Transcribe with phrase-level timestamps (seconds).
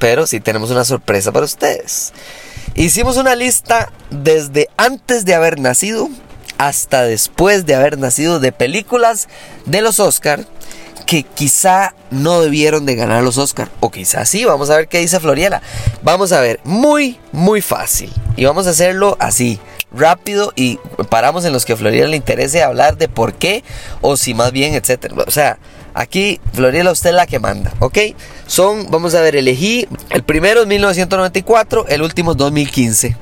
[0.00, 2.12] pero sí tenemos una sorpresa para ustedes.
[2.74, 6.08] Hicimos una lista desde antes de haber nacido
[6.58, 9.28] hasta después de haber nacido de películas
[9.66, 10.44] de los Oscar
[11.06, 14.98] que quizá no debieron de ganar los Oscar o quizá sí, vamos a ver qué
[14.98, 15.62] dice Floriela.
[16.02, 19.60] Vamos a ver, muy muy fácil y vamos a hacerlo así,
[19.92, 20.78] rápido y
[21.08, 23.64] paramos en los que a Floriela le interese hablar de por qué
[24.00, 25.14] o si más bien, etcétera.
[25.26, 25.58] O sea,
[25.94, 27.98] aquí Floriela usted es la que manda, ¿ok?
[28.46, 33.16] Son, vamos a ver, elegí el primero es 1994, el último es 2015.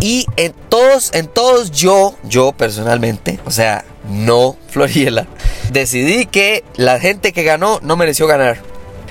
[0.00, 5.26] Y en todos, en todos yo, yo personalmente, o sea, no Floriela,
[5.72, 8.58] decidí que la gente que ganó no mereció ganar.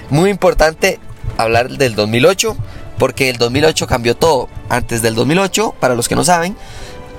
[0.09, 0.99] Muy importante
[1.37, 2.57] hablar del 2008,
[2.97, 4.49] porque el 2008 cambió todo.
[4.67, 6.55] Antes del 2008, para los que no saben,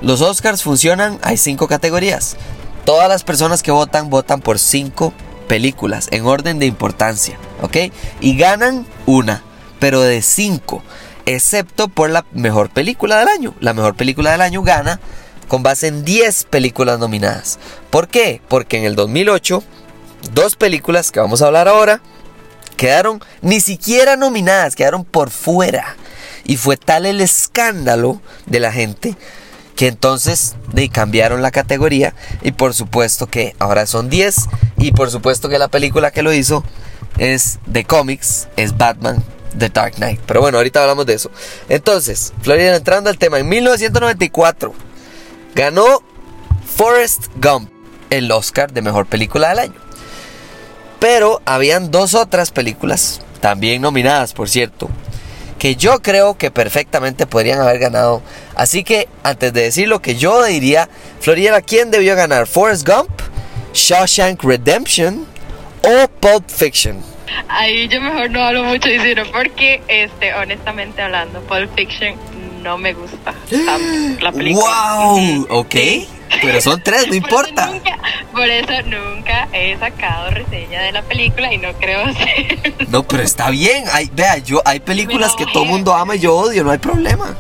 [0.03, 2.37] los Oscars funcionan, hay cinco categorías.
[2.84, 5.12] Todas las personas que votan votan por cinco
[5.51, 7.77] películas en orden de importancia, ¿ok?
[8.21, 9.43] Y ganan una,
[9.81, 10.81] pero de cinco
[11.27, 13.57] excepto por la mejor película del año.
[13.59, 15.01] La mejor película del año gana
[15.48, 17.59] con base en 10 películas nominadas.
[17.91, 18.41] ¿Por qué?
[18.47, 19.65] Porque en el 2008,
[20.34, 22.01] dos películas que vamos a hablar ahora
[22.77, 25.97] quedaron ni siquiera nominadas, quedaron por fuera.
[26.45, 29.17] Y fue tal el escándalo de la gente
[29.81, 30.56] que entonces
[30.92, 34.36] cambiaron la categoría y por supuesto que ahora son 10
[34.77, 36.62] y por supuesto que la película que lo hizo
[37.17, 39.25] es de cómics, es Batman
[39.58, 40.20] The Dark Knight.
[40.27, 41.31] Pero bueno, ahorita hablamos de eso.
[41.70, 44.75] Entonces, Florida entrando al tema, en 1994
[45.55, 46.03] ganó
[46.77, 47.70] Forrest Gump
[48.11, 49.81] el Oscar de Mejor Película del Año.
[50.98, 54.91] Pero habían dos otras películas, también nominadas por cierto,
[55.61, 58.22] que yo creo que perfectamente podrían haber ganado.
[58.55, 60.89] Así que antes de decir lo que yo diría,
[61.20, 62.47] Florida, ¿quién debió ganar?
[62.47, 63.11] ¿Forrest Gump?
[63.75, 65.27] ¿Shawshank Redemption?
[65.83, 67.02] ¿O Pulp Fiction?
[67.48, 72.14] Ahí yo mejor no hablo mucho cine porque, este, honestamente hablando, Pulp Fiction
[72.62, 73.34] no me gusta
[74.20, 74.95] la película.
[74.97, 75.47] ¡Wow!
[75.50, 75.74] Ok.
[76.41, 77.70] Pero son tres, no importa.
[78.33, 82.74] por eso nunca he sacado reseña de la película y no creo hacer.
[82.89, 83.85] No, pero está bien.
[83.92, 87.36] Hay, vea, yo hay películas que todo mundo ama y yo odio, no hay problema.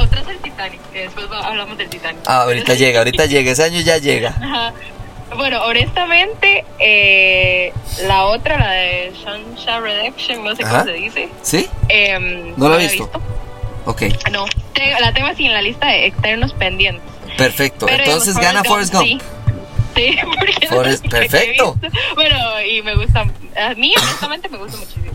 [0.00, 2.20] Otra es el Titanic, que después hablamos del Titanic.
[2.26, 4.30] Ah, ahorita llega, ahorita llega, ese año ya llega.
[4.40, 4.72] Ajá.
[5.36, 7.72] Bueno, honestamente, eh,
[8.06, 11.28] la otra, la de Sunshine Redemption, no sé cómo se dice.
[11.42, 11.68] ¿Sí?
[11.88, 13.10] Em, no la he visto.
[13.84, 14.02] Ok.
[14.30, 14.46] No,
[15.00, 17.17] la tengo así en la lista de externos pendientes.
[17.38, 19.06] Perfecto, entonces gana Forrest Gump.
[19.06, 19.18] Sí.
[19.96, 21.76] Sí, porque Forrest, perfecto.
[22.14, 23.22] Bueno, y me gusta,
[23.56, 25.10] a mí honestamente me gusta muchísimo.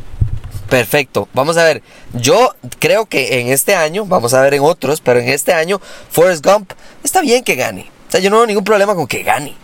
[0.70, 5.00] Perfecto, vamos a ver, yo creo que en este año, vamos a ver en otros,
[5.00, 5.80] pero en este año
[6.10, 7.90] Forrest Gump está bien que gane.
[8.10, 9.56] O sea, yo no tengo ningún problema con que gane.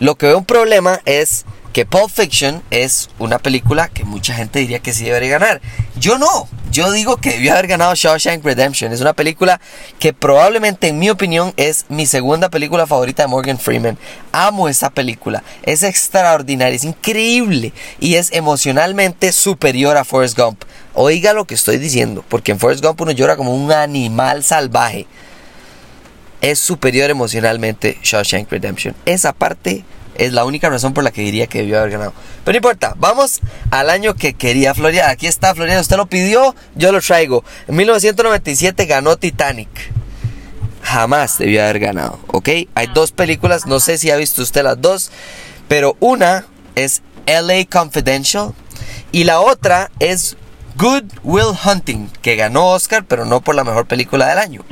[0.00, 4.58] Lo que veo un problema es que Pulp Fiction es una película que mucha gente
[4.58, 5.60] diría que sí debería ganar.
[5.96, 6.48] Yo no.
[6.78, 8.92] Yo digo que debió haber ganado Shawshank Redemption.
[8.92, 9.60] Es una película
[9.98, 13.98] que probablemente, en mi opinión, es mi segunda película favorita de Morgan Freeman.
[14.30, 15.42] Amo esa película.
[15.64, 20.62] Es extraordinaria, es increíble y es emocionalmente superior a Forrest Gump.
[20.94, 25.08] Oiga lo que estoy diciendo, porque en Forrest Gump uno llora como un animal salvaje
[26.40, 28.94] es superior emocionalmente Shawshank Redemption.
[29.04, 29.82] Esa parte
[30.18, 32.12] es la única razón por la que diría que debió haber ganado.
[32.44, 33.40] Pero no importa, vamos
[33.70, 35.08] al año que quería Florida.
[35.10, 37.44] Aquí está Florida, usted lo pidió, yo lo traigo.
[37.68, 39.68] En 1997 ganó Titanic.
[40.82, 42.48] Jamás debió haber ganado, ¿ok?
[42.74, 45.10] Hay dos películas, no sé si ha visto usted las dos,
[45.68, 46.46] pero una
[46.76, 48.52] es LA Confidential
[49.12, 50.36] y la otra es
[50.76, 54.64] Good Will Hunting, que ganó Oscar, pero no por la mejor película del año.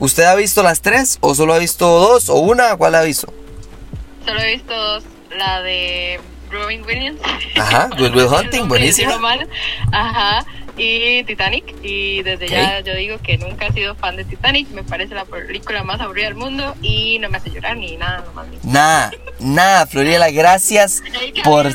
[0.00, 2.76] ¿Usted ha visto las tres o solo ha visto dos o una?
[2.76, 3.32] ¿Cuál ha visto?
[4.24, 5.04] Solo he visto dos.
[5.36, 6.20] La de
[6.50, 7.20] Robin Williams.
[7.56, 9.12] Ajá, Good Will Hunting, buenísimo.
[9.92, 10.44] Ajá,
[10.76, 11.74] y Titanic.
[11.82, 14.68] Y desde ya yo digo que nunca he sido fan de Titanic.
[14.70, 18.24] Me parece la película más aburrida del mundo y no me hace llorar ni nada.
[18.26, 18.46] Nomás.
[18.62, 21.02] Nada, nada, Floriela, gracias
[21.44, 21.72] por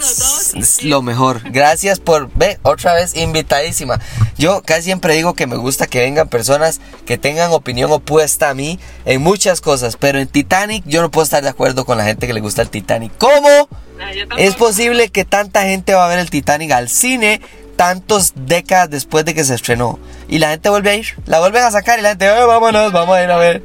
[0.83, 1.41] lo mejor.
[1.51, 3.99] Gracias por, ve, otra vez invitadísima.
[4.37, 8.53] Yo casi siempre digo que me gusta que vengan personas que tengan opinión opuesta a
[8.53, 12.05] mí en muchas cosas, pero en Titanic yo no puedo estar de acuerdo con la
[12.05, 13.11] gente que le gusta el Titanic.
[13.17, 13.69] ¿Cómo?
[14.01, 17.41] Ah, es posible que tanta gente va a ver el Titanic al cine
[17.79, 19.99] tantos décadas después de que se estrenó.
[20.27, 22.91] Y la gente vuelve a ir, la vuelven a sacar y la gente, oh, vámonos,
[22.91, 23.63] vamos a ir a ver.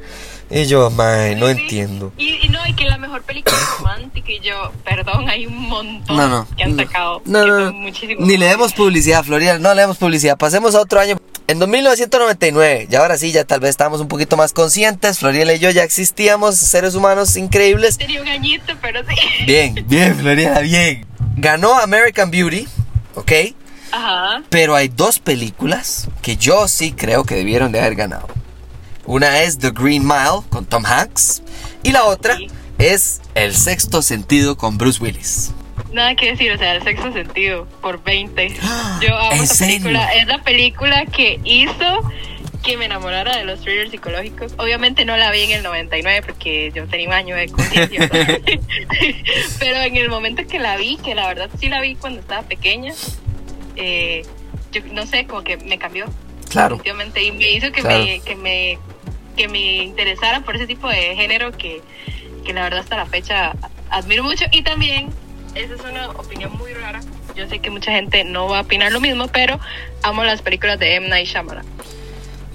[0.49, 2.13] Y yo, man, no entiendo.
[2.17, 6.63] Y, no, y que la mejor película romántica, y yo, perdón, hay un montón que
[6.63, 7.23] han sacado.
[7.25, 7.73] No, no,
[8.19, 10.37] Ni le demos publicidad, Florida, no le demos publicidad.
[10.37, 11.17] Pasemos a otro año.
[11.47, 15.19] En 1999, y ahora sí, ya tal vez estamos un poquito más conscientes.
[15.19, 17.97] Floriela y yo ya existíamos, seres humanos increíbles.
[17.97, 19.45] Tenía un añito, pero sí.
[19.45, 21.05] Bien, bien, Floriela, bien.
[21.35, 22.65] Ganó American Beauty,
[23.15, 23.31] ¿ok?
[23.95, 24.43] Ajá.
[24.49, 28.27] Pero hay dos películas que yo sí creo que debieron de haber ganado.
[29.05, 31.41] Una es The Green Mile con Tom Hanks
[31.83, 32.47] y la otra Sí.
[32.77, 35.51] es El Sexto Sentido con Bruce Willis.
[35.91, 38.49] Nada que decir, o sea, el sexto sentido por 20.
[39.01, 40.13] Yo amo ¿En esa película.
[40.13, 42.11] Es la película que hizo
[42.63, 44.53] que me enamorara de los thrillers psicológicos.
[44.57, 48.09] Obviamente no la vi en el 99 porque yo tenía un año de conciencia.
[49.59, 52.41] Pero en el momento que la vi, que la verdad sí la vi cuando estaba
[52.43, 52.93] pequeña,
[53.75, 54.23] eh,
[54.71, 56.05] yo no sé, como que me cambió.
[56.49, 56.79] Claro.
[56.85, 58.03] Y me hizo que, Claro.
[58.03, 58.77] me, que, me,
[59.35, 61.81] que me interesara por ese tipo de género que,
[62.45, 63.53] que la verdad hasta la fecha
[63.89, 64.45] admiro mucho.
[64.51, 65.09] Y también,
[65.55, 67.01] esa es una opinión muy rara.
[67.35, 69.59] Yo sé que mucha gente no va a opinar lo mismo, pero
[70.03, 71.09] amo las películas de M.
[71.09, 71.65] Night Shyamalan.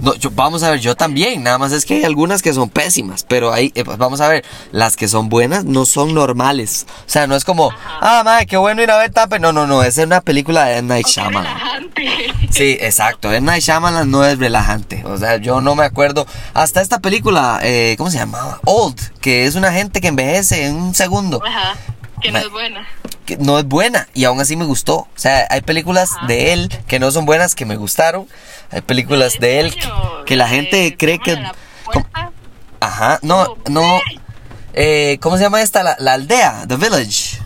[0.00, 2.68] No, yo- vamos a ver, yo también, nada más es que hay algunas que son
[2.70, 6.86] pésimas, pero ahí, eh, pues, vamos a ver, las que son buenas no son normales.
[7.06, 7.70] O sea, no es como,
[8.00, 9.38] ah, madre, qué bueno ir a ver Tape.
[9.38, 10.88] No, no, no, esa es una película de M.
[10.88, 11.54] Night Shyamalan.
[11.54, 12.06] relajante.
[12.50, 13.32] Sí, exacto.
[13.32, 13.40] M.
[13.46, 15.04] Night Shyamalan no es relajante.
[15.06, 16.26] O sea, yo no me acuerdo.
[16.54, 18.60] Hasta esta película, eh, ¿cómo se llamaba?
[18.64, 21.40] Old, que es una gente que envejece en un segundo.
[21.46, 21.76] Ajá,
[22.22, 22.86] que no es buena.
[23.26, 24.96] Que no es buena y aún así me gustó.
[24.96, 26.26] O sea, hay películas Ajá.
[26.26, 28.26] de él que no son buenas que me gustaron.
[28.70, 29.74] Hay películas de él
[30.26, 32.10] que, la gente cree ¿cómo que...
[32.80, 34.00] Ajá, no, no.
[34.72, 35.82] Eh, ¿Cómo se llama esta?
[35.82, 37.38] La, la aldea, The Village.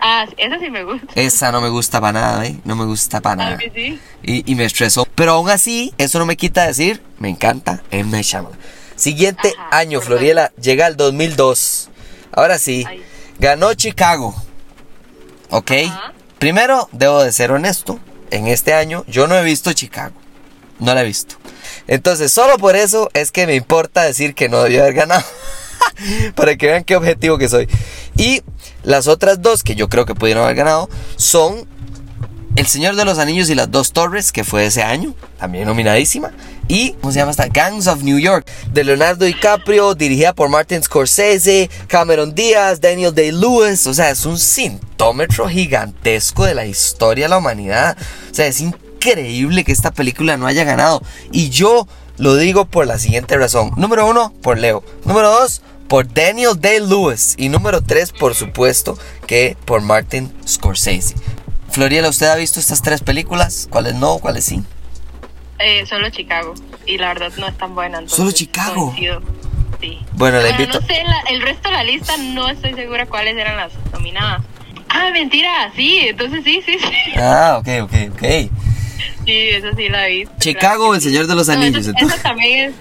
[0.00, 1.08] Ah, esa sí me gusta.
[1.14, 2.56] Esa no me gusta para nada, ¿eh?
[2.64, 3.58] No me gusta para nada.
[3.74, 4.00] sí.
[4.22, 5.06] Y, y me estresó.
[5.14, 8.10] Pero aún así, eso no me quita decir, me encanta M.
[8.10, 8.58] Night Shyamalan.
[8.96, 10.00] Siguiente Ajá, año.
[10.00, 11.90] Floriela, llega el 2002.
[12.32, 13.02] Ahora sí, Ay.
[13.38, 14.34] ganó Chicago.
[15.50, 15.72] ¿Ok?
[15.86, 16.12] Ajá.
[16.38, 17.98] Primero, debo de ser honesto.
[18.30, 20.14] En este año, yo no he visto Chicago.
[20.80, 21.36] No la he visto.
[21.86, 25.24] Entonces, solo por eso es que me importa decir que no debió haber ganado.
[26.34, 27.68] Para que vean qué objetivo que soy.
[28.16, 28.42] Y
[28.82, 31.66] las otras dos que yo creo que pudieron haber ganado son
[32.56, 36.32] El Señor de los Anillos y las dos torres, que fue ese año, también nominadísima.
[36.68, 37.48] Y, ¿cómo se llama esta?
[37.48, 43.86] Gangs of New York, de Leonardo DiCaprio, dirigida por Martin Scorsese, Cameron Díaz, Daniel Day-Lewis.
[43.88, 47.96] O sea, es un cintómetro gigantesco de la historia de la humanidad.
[48.30, 48.62] O sea, es
[49.00, 51.02] que esta película no haya ganado.
[51.32, 51.88] Y yo
[52.18, 53.72] lo digo por la siguiente razón.
[53.76, 54.84] Número uno, por Leo.
[55.04, 57.34] Número dos, por Daniel Day-Lewis.
[57.38, 61.14] Y número tres, por supuesto, que por Martin Scorsese.
[61.70, 63.66] Floriela, ¿usted ha visto estas tres películas?
[63.70, 64.18] ¿Cuáles no?
[64.18, 64.62] ¿Cuáles sí?
[65.58, 66.54] Eh, solo Chicago.
[66.86, 67.98] Y la verdad no es tan buena.
[67.98, 68.86] entonces ¿Solo Chicago?
[68.86, 69.22] coincido.
[69.80, 69.98] Sí.
[70.12, 70.80] Bueno, le Ahora, invito.
[70.80, 74.42] No sé, la- el resto de la lista no estoy segura cuáles eran las nominadas.
[74.88, 77.12] Ah, mentira, sí, entonces sí, sí, sí.
[77.16, 78.50] Ah, ok, ok, ok.
[79.24, 80.26] Sí, eso sí la vi.
[80.38, 82.74] Chicago o El Señor de los No, Anillos, Eso, también es.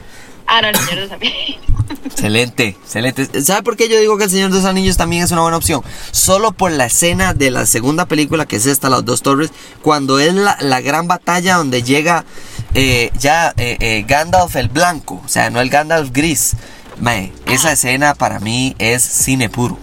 [0.47, 1.59] Ah, no, el Señor de los Anillos.
[2.05, 3.41] Excelente, excelente.
[3.41, 5.57] ¿Sabe por qué yo digo que El Señor de los Anillos también es una buena
[5.57, 5.81] opción?
[6.11, 9.51] Solo por la escena de la segunda película, que es esta, Las Dos Torres,
[9.81, 12.25] cuando es la, la gran batalla donde llega
[12.73, 16.55] eh, ya eh, eh, Gandalf el blanco, o sea, no el Gandalf gris.
[16.99, 19.77] Mae, esa escena para mí es cine puro.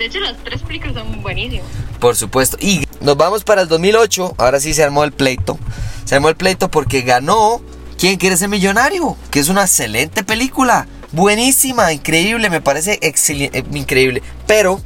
[0.00, 1.66] De hecho, las tres películas son buenísimas.
[2.00, 2.56] Por supuesto.
[2.58, 4.34] Y nos vamos para el 2008.
[4.38, 5.58] Ahora sí se armó el pleito.
[6.06, 7.60] Se armó el pleito porque ganó
[7.98, 9.14] ¿Quién quiere ser millonario?
[9.30, 10.88] Que es una excelente película.
[11.12, 14.22] Buenísima, increíble, me parece eh, increíble.
[14.46, 14.80] Pero,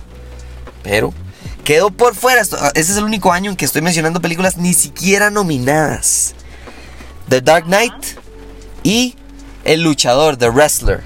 [0.82, 1.14] pero,
[1.62, 2.40] quedó por fuera.
[2.40, 6.34] Esto- Ese es el único año en que estoy mencionando películas ni siquiera nominadas.
[7.28, 7.92] The Dark Knight
[8.82, 9.14] y
[9.64, 11.04] El Luchador, The Wrestler.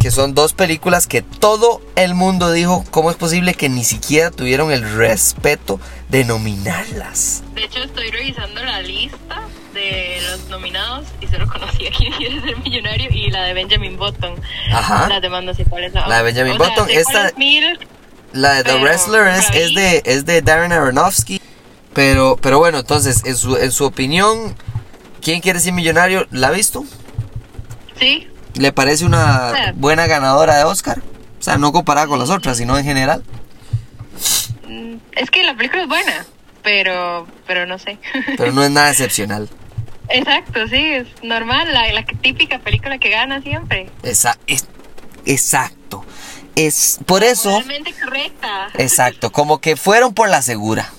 [0.00, 4.30] Que son dos películas que todo el mundo dijo, ¿cómo es posible que ni siquiera
[4.30, 5.78] tuvieron el respeto
[6.08, 7.42] de nominarlas?
[7.54, 9.42] De hecho, estoy revisando la lista
[9.74, 13.96] de los nominados y solo conocí a quién quiere ser millonario y la de Benjamin
[13.98, 14.40] Button.
[14.72, 15.06] Ajá.
[15.08, 16.08] Las demás no sé cuáles son.
[16.08, 17.86] La de Benjamin O sea, Button, cuál esta- es Milk,
[18.32, 21.42] La de The Wrestler es, es de, es de Darren Aronofsky.
[21.92, 24.56] Pero, pero bueno, entonces, en su, en su opinión,
[25.20, 26.26] ¿quién quiere ser millonario?
[26.30, 26.84] ¿La ha visto?
[27.98, 29.60] Sí, ¿Le parece una Sí.
[29.74, 31.00] buena ganadora de Oscar?
[31.38, 33.22] O sea, no comparada con las otras, sino en general.
[34.68, 36.26] mm, es que la película es buena,
[36.62, 37.98] pero, pero no sé.
[38.36, 39.48] Pero no es nada excepcional.
[40.08, 43.88] Exacto, sí, es normal, la, la típica película que gana siempre.
[44.02, 44.66] Esa, es,
[45.24, 46.04] exacto.
[46.56, 47.62] Es por eso.
[48.02, 48.68] Correcta.
[48.74, 50.90] Exacto, como que fueron por la segura.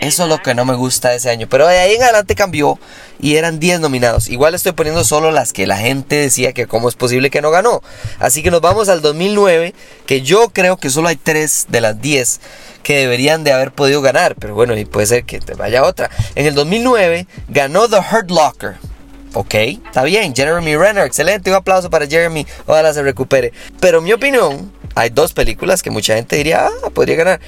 [0.00, 1.48] Eso es lo que no me gusta ese año.
[1.48, 2.78] Pero de ahí en adelante cambió
[3.20, 4.28] y eran 10 nominados.
[4.28, 7.50] Igual estoy poniendo solo las que la gente decía que cómo es posible que no
[7.50, 7.82] ganó.
[8.20, 9.74] Así que nos vamos al 2009,
[10.06, 12.40] que yo creo que solo hay 3 de las 10
[12.84, 14.36] que deberían de haber podido ganar.
[14.38, 16.10] Pero bueno, y puede ser que te vaya otra.
[16.36, 18.76] En el 2009 ganó The Hurt Locker.
[19.34, 23.52] Ok, está bien, Jeremy Renner, excelente, un aplauso para Jeremy, ojalá se recupere.
[23.78, 27.40] Pero en mi opinión, hay dos películas que mucha gente diría, ah, podría ganar.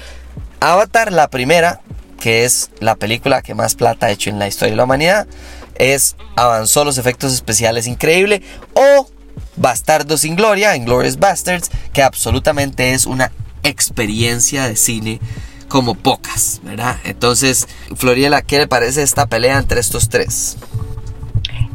[0.59, 1.81] Avatar, la primera,
[2.21, 5.27] que es la película que más plata ha hecho en la historia de la humanidad.
[5.75, 8.43] Es avanzó los efectos especiales increíble.
[8.73, 9.09] O
[9.57, 13.31] Bastardos sin Gloria, Inglorious Bastards, que absolutamente es una
[13.63, 15.19] experiencia de cine
[15.67, 16.97] como pocas, ¿verdad?
[17.03, 20.57] Entonces, Floriela, ¿qué le parece esta pelea entre estos tres?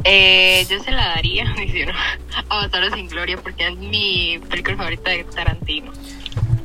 [0.04, 1.44] Eh, yo se la daría,
[2.48, 5.92] a Bastardos sin Gloria, porque es mi película favorita de Tarantino.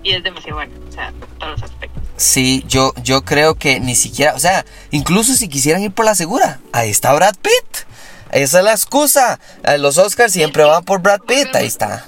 [0.03, 2.00] Y es demasiado bueno, o sea, todos los aspectos.
[2.21, 6.13] Sí, yo, yo creo que ni siquiera, o sea, incluso si quisieran ir por la
[6.13, 7.87] segura, ahí está Brad Pitt.
[8.31, 9.39] Esa es la excusa.
[9.63, 12.05] Eh, los Oscars siempre van por Brad Pitt, ahí está.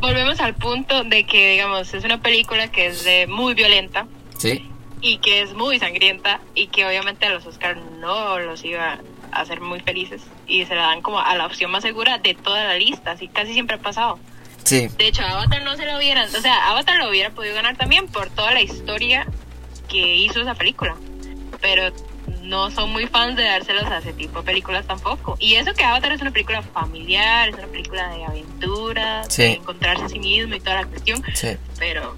[0.00, 4.06] Volvemos al punto de que, digamos, es una película que es de muy violenta.
[4.38, 4.70] Sí.
[5.02, 9.00] Y que es muy sangrienta y que obviamente a los Oscars no los iba
[9.32, 10.22] a hacer muy felices.
[10.46, 13.28] Y se la dan como a la opción más segura de toda la lista, así
[13.28, 14.18] casi siempre ha pasado.
[14.64, 14.88] Sí.
[14.96, 18.06] De hecho, Avatar no se lo hubiera, o sea, Avatar lo hubiera podido ganar también
[18.06, 19.26] por toda la historia
[19.88, 20.96] que hizo esa película.
[21.60, 21.92] Pero
[22.42, 25.36] no son muy fans de dárselos a ese tipo de películas tampoco.
[25.38, 30.04] Y eso que Avatar es una película familiar, es una película de aventura, de encontrarse
[30.04, 31.22] a sí mismo y toda la cuestión.
[31.34, 31.56] Sí.
[31.78, 32.16] Pero.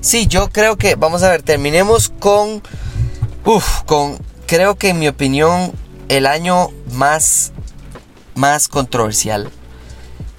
[0.00, 2.62] Sí, yo creo que, vamos a ver, terminemos con.
[3.44, 4.18] Uf, con.
[4.46, 5.72] Creo que en mi opinión,
[6.08, 7.52] el año más.
[8.36, 9.48] Más controversial.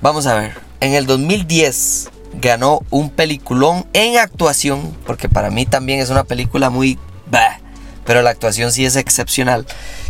[0.01, 0.64] Vamos a ver.
[0.85, 6.69] En el 2010 ganó un peliculón en actuación, porque para mí también es una película
[6.69, 6.99] muy...
[7.25, 7.59] Bah,
[8.05, 9.65] pero la actuación sí es excepcional,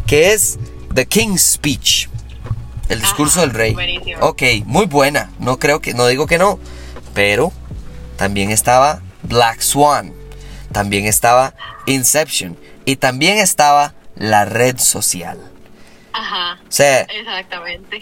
[0.05, 0.59] que es
[0.93, 2.09] The King's Speech,
[2.89, 3.73] el discurso del rey.
[4.19, 6.59] Ok, muy buena, no creo que, no digo que no,
[7.13, 7.53] pero
[8.17, 10.11] también estaba Black Swan,
[10.73, 11.53] también estaba
[11.85, 15.39] Inception y también estaba La Red Social.
[16.17, 16.57] Ajá.
[16.61, 17.99] O sea, exactamente.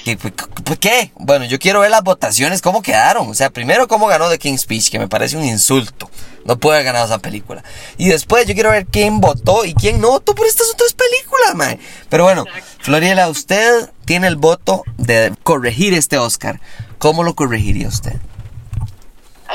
[0.64, 1.12] ¿Por qué?
[1.16, 3.28] Bueno, yo quiero ver las votaciones, cómo quedaron.
[3.28, 6.12] O sea, primero cómo ganó The King's Speech, que me parece un insulto.
[6.46, 7.64] No puede haber ganado esa película.
[7.98, 11.56] Y después yo quiero ver quién votó y quién no votó por estas otras películas,
[11.56, 11.80] mae.
[12.10, 12.46] Pero bueno,
[12.80, 16.60] Floriela, usted tiene el voto de corregir este Oscar.
[17.00, 18.14] ¿Cómo lo corregiría usted?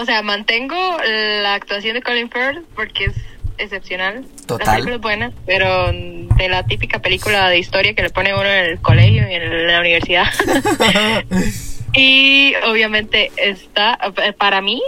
[0.00, 0.76] O sea, mantengo
[1.42, 3.14] la actuación de Colin Firth porque es
[3.58, 4.24] excepcional.
[4.46, 4.66] Total.
[4.66, 8.44] La película es buena, pero de la típica película de historia que le pone uno
[8.44, 10.26] en el colegio y en la universidad.
[11.92, 13.98] y obviamente está,
[14.38, 14.82] para mí,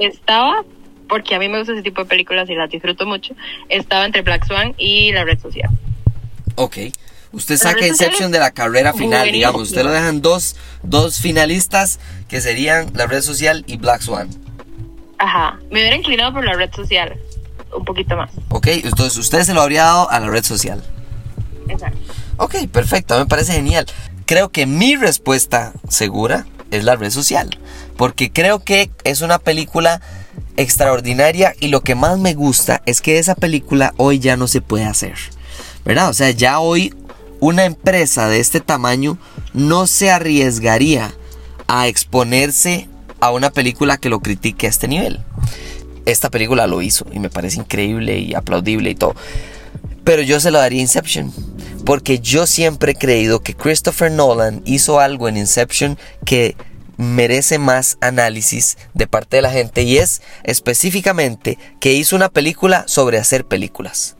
[0.00, 0.64] estaba,
[1.08, 3.34] porque a mí me gusta ese tipo de películas y las disfruto mucho,
[3.68, 5.70] estaba entre Black Swan y La Red Social.
[6.56, 6.78] Ok.
[7.32, 9.62] Usted saca Inception de la carrera final, digamos.
[9.62, 14.28] Usted lo dejan dos, dos finalistas que serían La Red Social y Black Swan.
[15.18, 15.60] Ajá.
[15.70, 17.16] Me hubiera inclinado por La Red Social
[17.76, 18.30] un poquito más.
[18.48, 20.82] Ok, entonces usted se lo habría dado a la red social.
[21.68, 21.98] Exacto.
[22.36, 23.86] Ok, perfecto, me parece genial.
[24.26, 27.58] Creo que mi respuesta segura es la red social,
[27.96, 30.00] porque creo que es una película
[30.56, 34.60] extraordinaria y lo que más me gusta es que esa película hoy ya no se
[34.60, 35.14] puede hacer,
[35.84, 36.08] ¿verdad?
[36.08, 36.94] O sea, ya hoy
[37.40, 39.18] una empresa de este tamaño
[39.54, 41.12] no se arriesgaría
[41.66, 42.88] a exponerse
[43.20, 45.20] a una película que lo critique a este nivel
[46.06, 49.14] esta película lo hizo y me parece increíble y aplaudible y todo.
[50.04, 51.32] Pero yo se lo daría Inception.
[51.84, 56.56] Porque yo siempre he creído que Christopher Nolan hizo algo en Inception que
[56.96, 62.84] merece más análisis de parte de la gente y es específicamente que hizo una película
[62.86, 64.16] sobre hacer películas.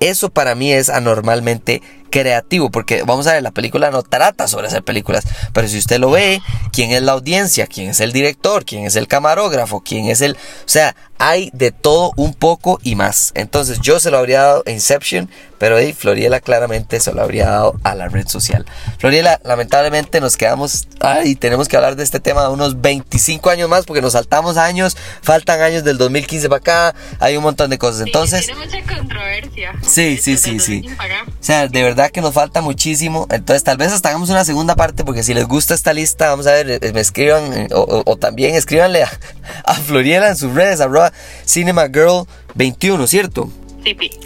[0.00, 4.66] Eso para mí es anormalmente creativo, porque vamos a ver, la película no trata sobre
[4.66, 6.40] hacer películas, pero si usted lo ve,
[6.72, 10.32] quién es la audiencia, quién es el director, quién es el camarógrafo, quién es el...
[10.32, 10.36] O
[10.68, 13.30] sea, hay de todo un poco y más.
[13.34, 17.50] Entonces yo se lo habría dado a Inception, pero ahí Floriela claramente se lo habría
[17.50, 18.64] dado a la red social.
[18.98, 20.88] Floriela, lamentablemente nos quedamos...
[21.00, 24.56] Ay, tenemos que hablar de este tema de unos 25 años más, porque nos saltamos
[24.56, 28.06] años, faltan años del 2015 para acá, hay un montón de cosas.
[28.06, 28.46] Entonces...
[28.46, 29.74] tiene mucha controversia.
[29.86, 30.86] Sí, sí, sí, sí.
[30.88, 33.26] O sea, de verdad que nos falta muchísimo.
[33.30, 36.46] Entonces, tal vez hasta hagamos una segunda parte, porque si les gusta esta lista, vamos
[36.46, 39.10] a ver, eh, me escriban, eh, o, también escríbanle a,
[39.66, 41.09] a, Floriela en sus redes, arroba
[41.44, 43.50] Cinema Girl 21, ¿cierto?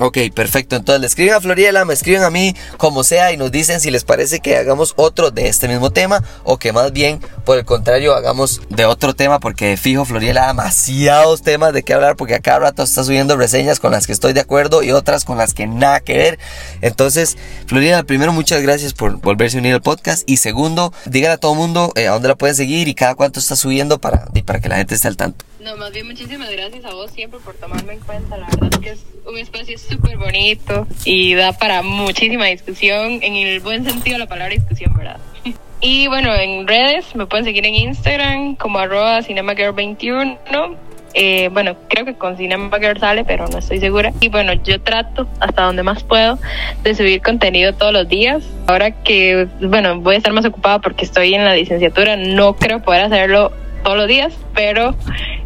[0.00, 0.76] Ok, perfecto.
[0.76, 3.90] Entonces le escriben a Floriela, me escriben a mí, como sea, y nos dicen si
[3.90, 7.64] les parece que hagamos otro de este mismo tema o que más bien, por el
[7.64, 12.40] contrario, hagamos de otro tema, porque fijo, Floriela, demasiados temas de qué hablar, porque a
[12.40, 15.54] cada rato está subiendo reseñas con las que estoy de acuerdo y otras con las
[15.54, 16.38] que nada que ver.
[16.80, 17.36] Entonces,
[17.66, 20.28] Floriela, primero, muchas gracias por volverse a unir al podcast.
[20.28, 23.14] Y segundo, díganle a todo el mundo eh, a dónde la pueden seguir y cada
[23.14, 25.44] cuánto está subiendo para, para que la gente esté al tanto.
[25.64, 28.36] No, más bien muchísimas gracias a vos siempre por tomarme en cuenta.
[28.36, 33.34] La verdad es que es un espacio súper bonito y da para muchísima discusión, en
[33.34, 35.18] el buen sentido de la palabra discusión, ¿verdad?
[35.80, 40.76] Y bueno, en redes me pueden seguir en Instagram como arroba cinemagirl21
[41.14, 44.12] Eh, bueno, creo que con Cinema Girl sale, pero no estoy segura.
[44.20, 46.38] Y bueno, yo trato hasta donde más puedo
[46.82, 48.44] de subir contenido todos los días.
[48.66, 52.82] Ahora que, bueno, voy a estar más ocupada porque estoy en la licenciatura, no creo
[52.82, 53.52] poder hacerlo
[53.84, 54.96] todos los días, pero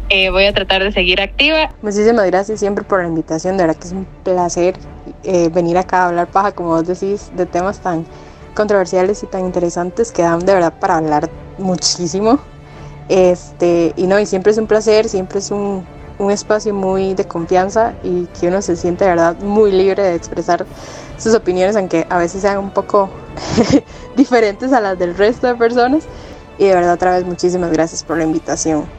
[0.09, 1.69] eh, voy a tratar de seguir activa.
[1.81, 4.75] Muchísimas gracias siempre por la invitación, de verdad que es un placer
[5.23, 8.05] eh, venir acá a hablar paja, como vos decís, de temas tan
[8.55, 12.39] controversiales y tan interesantes que dan de verdad para hablar muchísimo.
[13.07, 15.85] Este, y no, y siempre es un placer, siempre es un,
[16.19, 20.15] un espacio muy de confianza y que uno se siente de verdad muy libre de
[20.15, 20.65] expresar
[21.17, 23.09] sus opiniones, aunque a veces sean un poco
[24.15, 26.03] diferentes a las del resto de personas.
[26.57, 28.98] Y de verdad otra vez muchísimas gracias por la invitación.